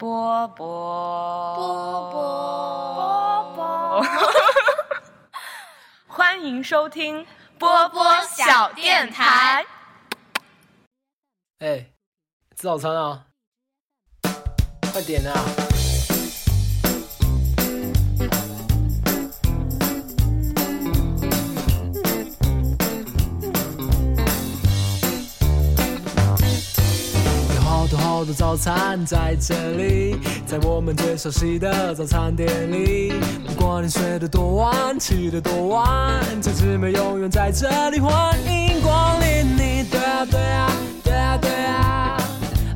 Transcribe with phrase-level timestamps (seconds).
[0.00, 4.02] 波波波波波波，
[6.08, 7.26] 欢迎收听
[7.58, 9.62] 波波小电台。
[11.58, 11.80] 哎，
[12.56, 13.26] 吃早餐啊！
[14.90, 15.34] 快点啊！
[28.20, 30.14] 好多好多早餐在这里，
[30.44, 33.14] 在我们最熟悉的早餐店里。
[33.46, 39.84] 不管你睡得多晚，起得多晚，这姊妹永远在这里，欢迎光临你。
[39.90, 40.70] 对啊对啊
[41.02, 41.78] 对啊对啊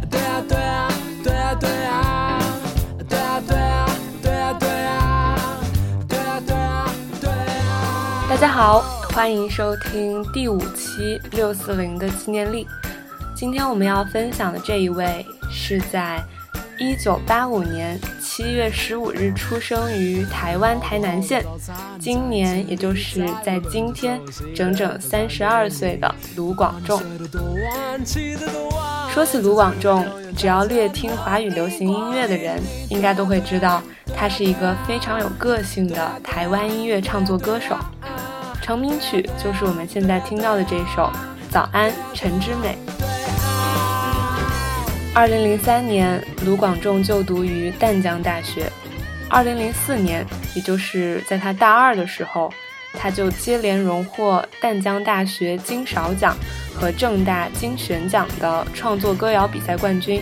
[0.08, 0.80] 对啊对啊
[1.20, 2.22] 对啊对啊
[3.10, 3.80] 对啊对啊
[4.22, 4.80] 对啊对啊
[6.08, 6.90] 对啊对啊
[7.20, 8.26] 对啊。
[8.30, 8.80] 大家好，
[9.12, 12.66] 欢迎收听第五期六四零的纪念历。
[13.36, 16.20] 今天我们要分享的这一位是在
[16.76, 21.44] 一九八五年七月十五日出生于台湾台南县，
[22.00, 24.20] 今年也就是在今天
[24.54, 27.00] 整整三十二岁的卢广仲。
[29.08, 30.04] 说起卢广仲，
[30.36, 33.80] 只要略听华语流行音乐的人，应该都会知道
[34.16, 37.76] 他是一个非常有个性的台湾音乐唱作歌手。
[38.60, 41.02] 成名曲就是我们现在听到的这首
[41.48, 42.76] 《早安陈之美》。
[45.14, 48.68] 二零零三年，卢广仲就读于淡江大学。
[49.30, 50.26] 二零零四年，
[50.56, 52.52] 也就是在他大二的时候，
[52.94, 56.36] 他就接连荣获淡江大学金勺奖
[56.74, 60.20] 和正大金选奖的创作歌谣比赛冠军。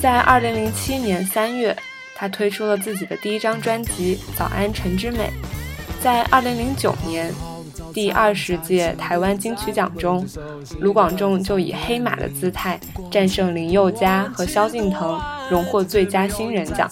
[0.00, 1.76] 在二零零七年三月，
[2.16, 5.30] 他推出了自己的第一张专辑《早安陈之美》。
[6.02, 7.32] 在二零零九年。
[7.98, 10.24] 第二十届台湾金曲奖中，
[10.78, 12.78] 卢广仲就以黑马的姿态
[13.10, 16.88] 战胜林宥嘉和萧敬腾，荣获最佳新人奖，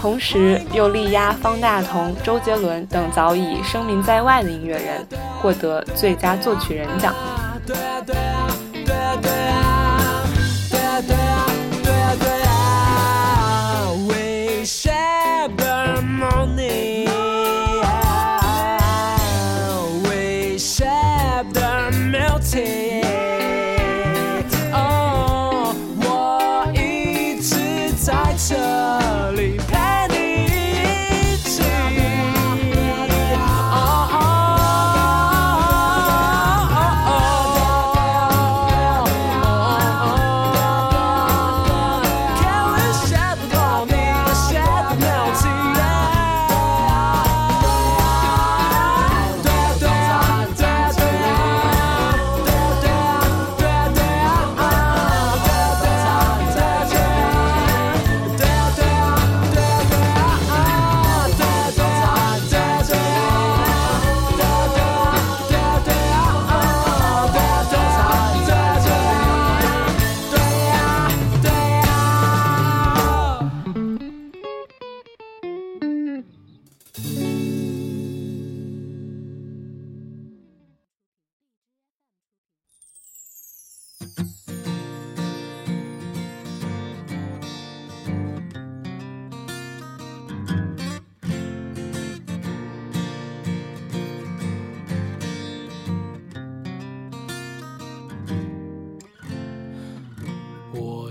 [0.00, 5.06] 同时又力压方大同、周杰伦等早已声名在外的音乐人，
[5.42, 7.14] 获得最佳作曲人奖。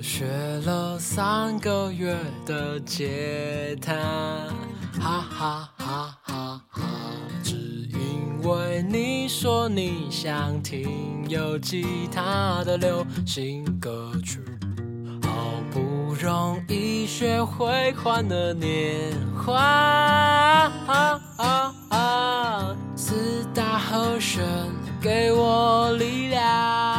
[0.08, 0.26] 学
[0.66, 3.94] 了三个月的吉他，
[4.98, 6.82] 哈哈哈哈哈！
[7.44, 7.56] 只
[7.92, 14.40] 因为你说你想听有吉他的流行歌曲，
[15.24, 15.30] 好
[15.72, 20.72] 不容易学会换了年华，
[22.96, 24.42] 四大和弦
[25.02, 26.97] 给我力量。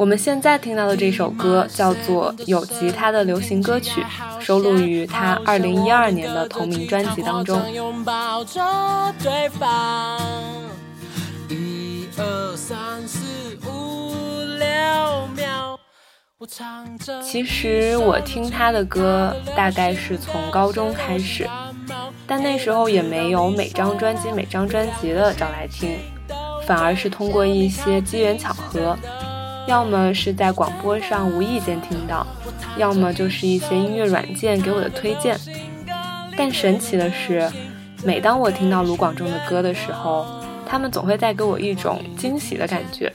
[0.00, 4.00] 我们现在听到的这首歌叫做《有吉他的流行歌曲》，
[4.40, 7.60] 收录于他二零一二年的同名专辑当中。
[17.22, 21.46] 其实我听他的歌大概是从高中开始，
[22.26, 25.98] 但那时候也没有每张专辑每张专辑的找来听，
[26.66, 28.96] 反而是通过一些机缘巧合。
[29.70, 32.26] 要么是在广播上无意间听到，
[32.76, 35.38] 要么就是一些音乐软件给我的推荐。
[36.36, 37.48] 但神奇的是，
[38.02, 40.26] 每当我听到卢广仲的歌的时候，
[40.66, 43.12] 他们总会带给我一种惊喜的感觉。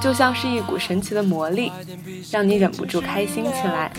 [0.00, 1.70] 就像是一股神奇的魔力，
[2.30, 3.92] 让你忍不住开心起来，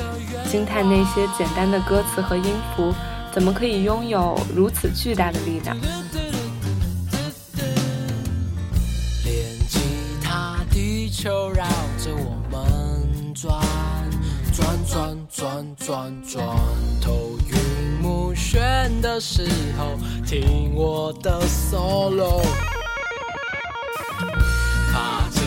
[0.50, 2.92] 惊叹那些简单的歌词和音符
[3.32, 5.78] 怎么可以拥有如此巨大的力量。
[11.24, 11.64] 球绕
[12.04, 13.58] 着我们转，
[14.52, 16.46] 转转转转转，
[17.02, 17.56] 头晕
[18.02, 19.48] 目眩的时
[19.78, 22.44] 候，听我的 solo。
[24.92, 25.40] 踏着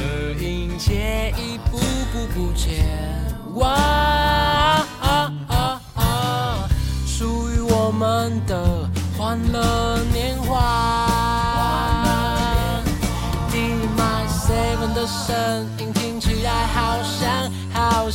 [0.42, 1.76] 音阶，一步
[2.10, 2.86] 步不见
[3.56, 4.82] 哇，
[7.06, 8.88] 属于我们的
[9.18, 9.60] 欢乐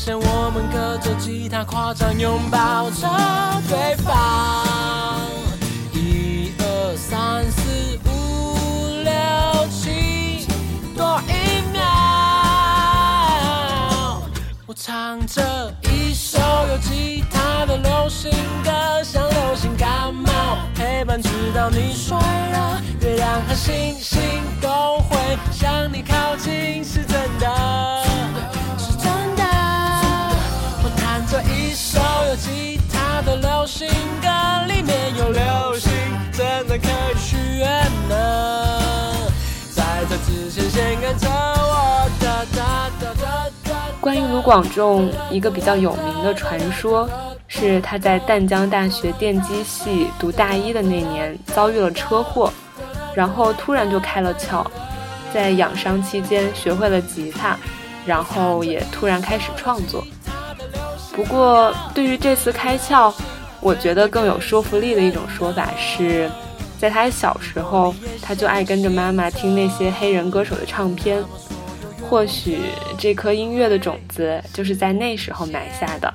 [0.04, 3.08] 像我们隔着吉他夸张拥抱着
[3.70, 5.28] 对方。
[5.94, 9.14] 一二三四五六
[9.70, 10.48] 七，
[10.98, 11.84] 多一秒。
[14.66, 16.40] 我唱着一首
[16.72, 18.32] 有吉他的流行
[18.64, 22.82] 歌，像流行感冒，陪伴直到你睡了。
[23.02, 24.20] 月亮和星星
[24.60, 26.84] 都会向你靠近，
[44.00, 47.08] 关于卢广仲，一个比较有名的传说
[47.48, 52.52] 是他在淡江大学电机系读大一的那年遭遇了车祸，
[53.14, 54.66] 然后突然就开了窍，
[55.32, 57.56] 在养伤期间学会了吉他，
[58.06, 60.04] 然后也突然开始创作。
[61.14, 63.14] 不过，对于这次开窍，
[63.60, 66.28] 我觉得更有说服力的一种说法是，
[66.82, 67.94] 在他小时候，
[68.24, 71.24] 他就爱跟着妈妈听那些黑人歌手的唱片。
[72.10, 72.58] 或许
[72.98, 76.12] 这颗音乐的种子就是在那时候埋下的。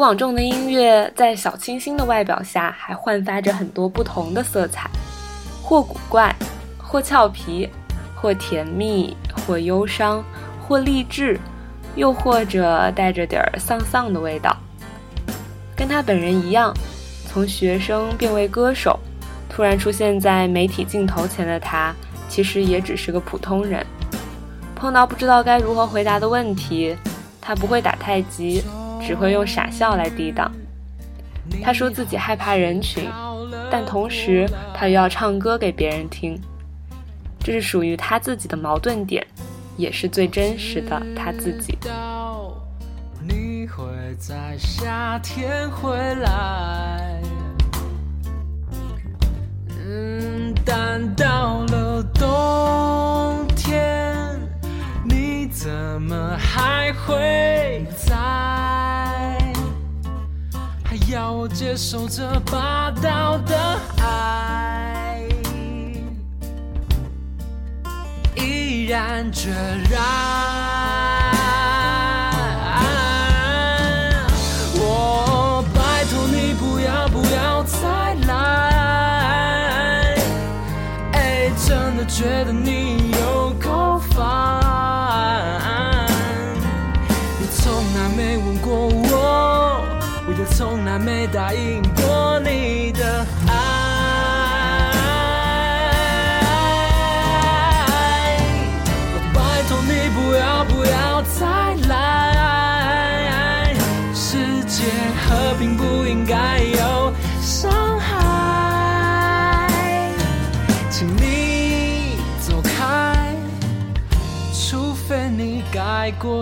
[0.00, 4.88] 广仲的音乐在小清新的外表下，还焕发着很多不同的色彩，
[5.62, 6.34] 或古怪，
[6.78, 7.68] 或俏皮，
[8.14, 9.14] 或甜蜜，
[9.46, 10.24] 或忧伤，
[10.66, 11.38] 或励志，
[11.96, 14.56] 又或者带着点儿丧丧的味道。
[15.76, 16.72] 跟他本人一样，
[17.28, 18.98] 从学生变为歌手，
[19.50, 21.94] 突然出现在媒体镜头前的他，
[22.26, 23.84] 其实也只是个普通人。
[24.74, 26.96] 碰到不知道该如何回答的问题，
[27.38, 28.64] 他不会打太极。
[29.00, 30.50] 只会用傻笑来抵挡。
[31.62, 33.08] 他说自己害怕人群，
[33.70, 36.40] 但同时他又要唱歌给别人听，
[37.40, 39.26] 这是属于他自己的矛盾点，
[39.76, 41.76] 也是最真实的他自己。
[43.26, 43.84] 你会
[44.18, 47.20] 在夏天回来，
[49.68, 54.14] 嗯，但到了冬天，
[55.04, 55.68] 你怎
[56.02, 58.16] 么还会在？
[61.10, 65.20] 要我接受这霸道的爱，
[68.36, 69.50] 依然决
[69.90, 71.09] 然。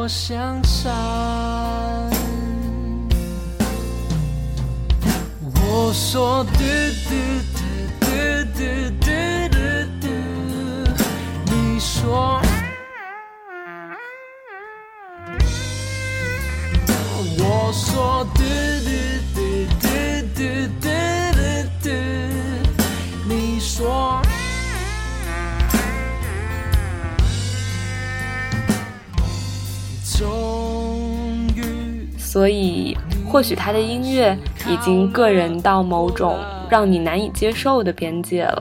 [0.09, 0.91] 相差。
[5.61, 6.45] 我说。
[33.39, 34.37] 或许他的音乐
[34.69, 38.61] 已经个人到某种让你难以接受的边界了。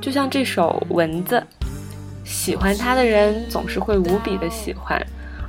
[0.00, 1.40] 就像这首《蚊子》，
[2.24, 5.00] 喜欢他的人总是会无比的喜欢，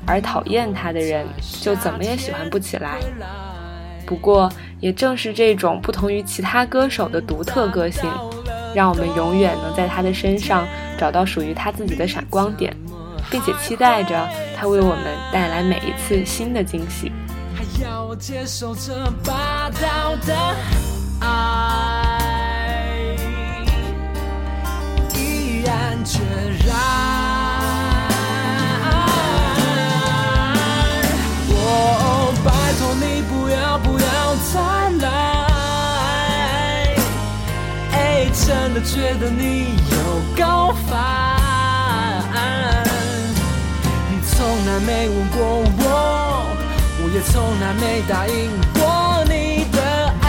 [0.06, 1.26] 而讨厌他的人
[1.64, 3.00] 就怎么也喜欢不起来。
[4.06, 4.48] 不过，
[4.80, 8.08] 也正是这种不同于其他歌手的独特个性，
[8.76, 12.72] 让我们永远能在他的身上找到属于他自己的闪光点，
[13.32, 17.12] 并且期待着他为我们带来每一次新的惊喜。
[17.82, 20.36] 要我接受这霸道的
[21.20, 23.16] 爱？
[25.16, 26.20] 毅然决
[26.66, 26.76] 然，
[31.50, 34.06] 我拜托你不要不要
[34.54, 34.56] 再
[35.06, 35.08] 来，
[37.92, 37.96] 哎，
[38.46, 39.96] 真的觉得你有
[40.38, 40.92] 够烦，
[44.10, 45.38] 你从来没问过，
[45.80, 46.33] 我。
[47.14, 49.80] 也从来没答应过你的
[50.24, 50.28] 爱。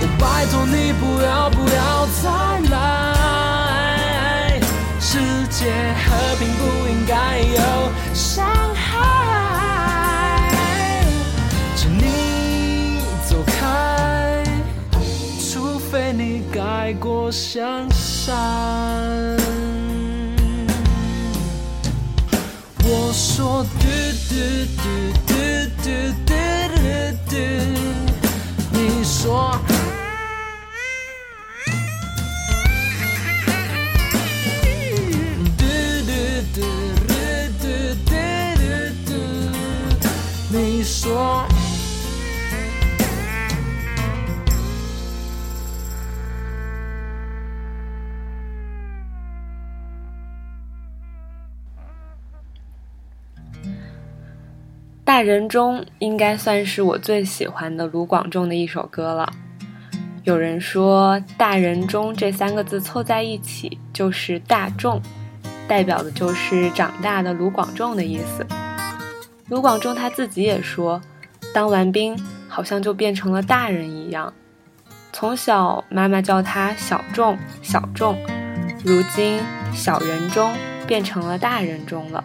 [0.00, 0.64] 我拜托。
[0.64, 2.30] 你不要不要再
[2.70, 2.74] 来，
[4.98, 5.18] 世
[5.50, 5.70] 界
[6.04, 7.58] 和平不应该有
[8.14, 10.50] 伤害，
[11.76, 14.42] 请你走开，
[15.52, 19.39] 除非你改过向善。
[23.60, 23.84] 嘟嘟
[24.28, 24.88] 嘟
[25.26, 25.32] 嘟
[25.82, 25.88] 嘟
[26.24, 26.32] 嘟
[26.74, 26.80] 嘟
[27.28, 27.36] 嘟
[28.72, 29.52] 你说
[55.20, 59.30] 大人中应该算是我最喜欢的卢广仲的一首歌了。
[60.24, 64.98] 有人说“大人中”这三个字凑在一起就是“大众”，
[65.68, 68.46] 代表的就是长大的卢广仲的意思。
[69.48, 70.98] 卢广仲他自己也说，
[71.52, 74.32] 当完兵好像就变成了大人一样。
[75.12, 78.16] 从小妈妈叫他小众小众，
[78.82, 79.38] 如今
[79.74, 80.50] 小人中
[80.86, 82.24] 变成了大人中了。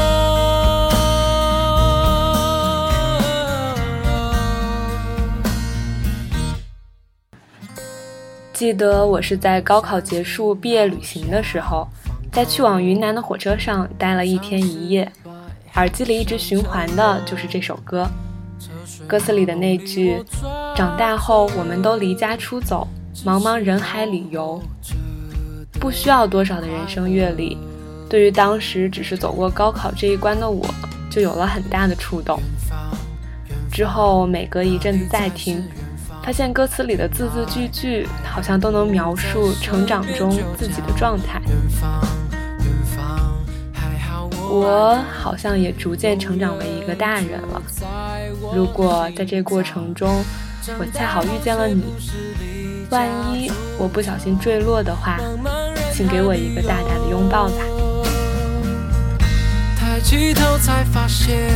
[8.61, 11.87] 记得我是在高考结束、毕业旅行的时候。
[12.31, 15.11] 在去往云南的火车上待了一天一夜，
[15.73, 18.07] 耳机里一直循环的就是这首歌。
[19.07, 20.23] 歌词里的那句
[20.77, 22.87] “长大后我们都离家出走，
[23.25, 24.61] 茫茫人海里游”，
[25.81, 27.57] 不需要多少的人生阅历，
[28.07, 30.63] 对于当时只是走过高考这一关的我，
[31.09, 32.39] 就有了很大的触动。
[33.71, 35.63] 之后每隔一阵子再听，
[36.23, 41.41] 发现歌词里的字字句句好像都能描述成长中自己的状态。
[44.53, 47.61] 我好像也逐渐成长为一个大人了。
[48.53, 50.23] 如果在这过程中，
[50.77, 51.81] 我恰好遇见了你，
[52.89, 55.17] 万一我不小心坠落的话，
[55.93, 57.63] 请给我一个大大的拥抱吧。
[59.79, 61.49] 抬起头才发现，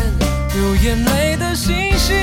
[0.53, 2.15] 流眼泪的星星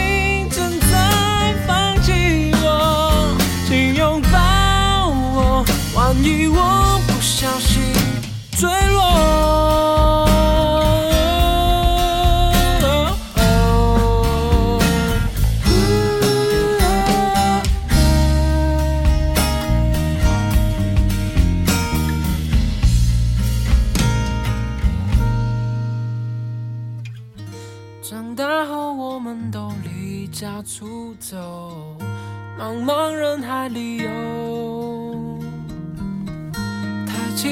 [6.22, 7.82] 万一我不小心
[8.56, 8.91] 坠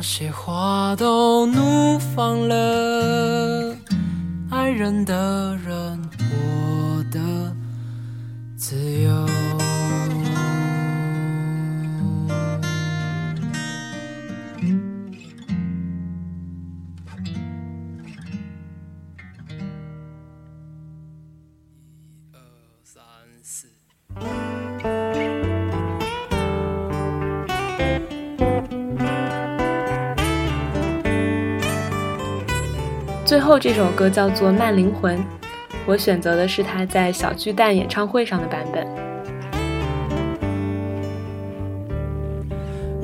[0.00, 3.76] 那些花都怒放了，
[4.50, 7.20] 爱人的人，我的
[8.56, 9.39] 自由。
[33.30, 35.16] 最后这首歌叫做《慢灵魂》，
[35.86, 38.84] 我选择的是他在小巨蛋演唱会上的版本。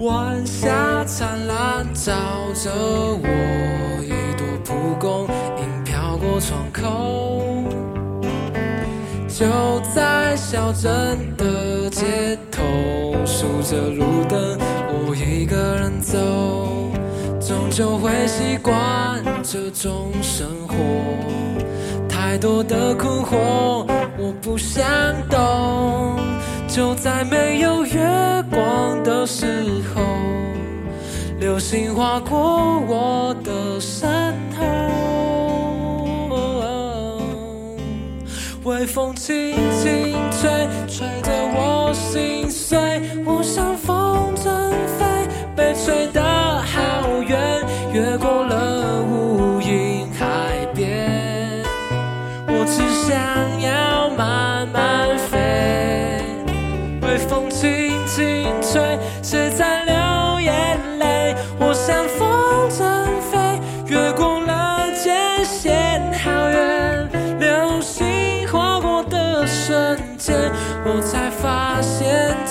[0.04, 2.12] 晚霞灿烂照
[2.54, 2.73] 着
[3.23, 5.28] 我，一朵蒲公
[5.59, 7.62] 英飘过窗口。
[9.28, 9.47] 就
[9.95, 12.65] 在小镇的街头，
[13.25, 14.58] 数着路灯，
[14.91, 16.19] 我一个人走，
[17.76, 20.75] 就会习惯这种生活。
[22.08, 23.86] 太多的困惑，
[24.17, 24.82] 我不想
[25.28, 26.17] 懂。
[26.67, 28.00] 就在没有月
[28.50, 29.45] 光的时
[29.95, 30.02] 候，
[31.39, 34.65] 流星划过我的身后，
[38.65, 42.78] 微风轻轻吹，吹得我心碎。
[43.26, 45.04] 我像风筝飞，
[45.54, 46.23] 被吹得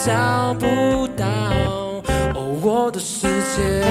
[0.06, 1.26] 找不到
[2.36, 3.84] 哦我的世界。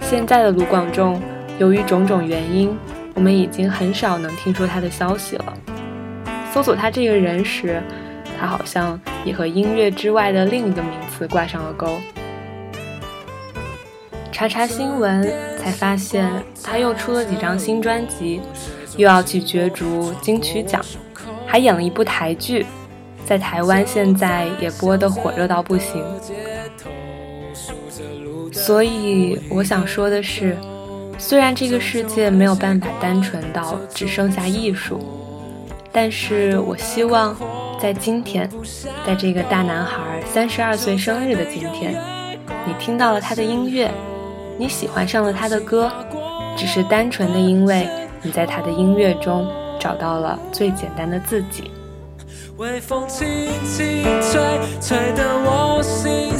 [0.00, 1.22] 现在的卢广仲，
[1.60, 2.76] 由于种种原因，
[3.14, 5.54] 我们已经很少能听说他的消息了。
[6.52, 7.80] 搜索他这个人时，
[8.40, 12.00] 他好像也和音乐之外的另一个名词挂上了钩。
[14.32, 15.22] 查查新闻，
[15.60, 16.28] 才发现
[16.60, 18.40] 他又出了几张新专辑，
[18.96, 20.84] 又要去角逐金曲奖，
[21.54, 22.66] 还演了一部台剧，
[23.24, 26.04] 在台湾现在也播得火热到不行。
[28.50, 30.56] 所以我想说的是，
[31.16, 34.98] 虽然这个世界没有办法单纯到只剩下艺术，
[35.92, 37.36] 但是我希望
[37.80, 38.50] 在今天，
[39.06, 41.94] 在这个大男孩三十二岁生日的今天，
[42.66, 43.88] 你听到了他的音乐，
[44.58, 45.88] 你喜欢上了他的歌，
[46.56, 47.88] 只是单纯的因为
[48.22, 49.48] 你在他的音乐中
[49.84, 51.70] 找到了最简单的自己。
[52.56, 53.26] 微风轻
[53.66, 54.40] 轻吹，
[54.80, 56.33] 吹得我心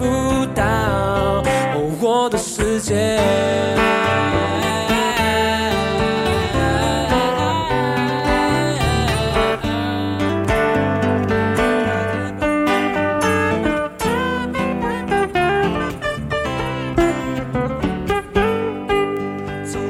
[0.00, 1.42] 不到
[2.00, 3.20] 我的世界。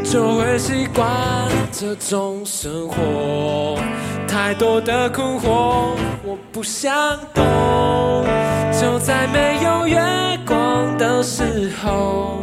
[0.02, 1.06] 就会习惯
[1.70, 3.78] 这种生活
[4.26, 5.94] 太多的困惑
[6.24, 8.49] 我不想懂。
[8.80, 10.00] 就在没有月
[10.46, 12.40] 光的时候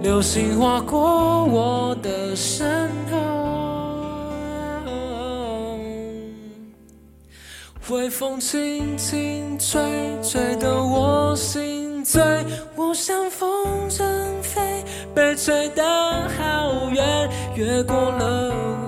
[0.00, 3.22] 流星划过我的身后。
[7.90, 9.80] 微风轻轻吹
[10.20, 12.20] 吹得我心醉。
[12.74, 13.48] 我像风
[13.88, 14.02] 筝
[14.42, 14.60] 飞
[15.14, 15.84] 被吹得
[16.36, 18.81] 好远越过了